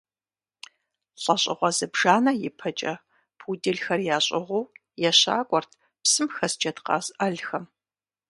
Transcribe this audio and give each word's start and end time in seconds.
Лӏэщӏыгъуэ 1.21 1.69
зыбжанэ 1.77 2.31
ипэкӏэ 2.47 2.93
пуделхэр 3.39 3.99
ящӏыгъуу 4.15 4.71
ещакӏуэрт 5.09 5.71
псым 6.01 6.27
хэс 6.35 6.53
джэдкъаз 6.59 7.05
ӏэлхэм. 7.17 7.65